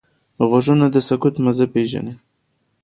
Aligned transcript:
غوږونه 0.49 0.85
د 0.91 0.95
سکوت 1.07 1.35
مزه 1.45 1.65
پېژني 1.73 2.13